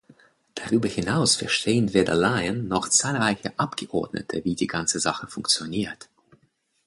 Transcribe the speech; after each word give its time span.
Darüber 0.55 0.89
hinaus 0.89 1.35
verstehen 1.35 1.93
weder 1.93 2.15
Laien 2.15 2.67
noch 2.67 2.89
zahlreiche 2.89 3.53
Abgeordnete, 3.59 4.43
wie 4.43 4.55
die 4.55 4.65
ganze 4.65 4.97
Sache 4.99 5.27
funktioniert. 5.27 6.09